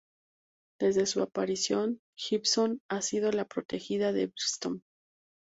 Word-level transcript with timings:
Desde 0.79 1.05
su 1.05 1.21
aparición, 1.21 2.01
Gibson 2.17 2.81
ha 2.89 3.03
sido 3.03 3.31
la 3.31 3.45
protegida 3.45 4.11
de 4.11 4.25
Bristow. 4.25 4.81